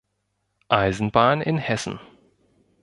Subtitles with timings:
[0.69, 1.99] Eisenbahn in Hessen".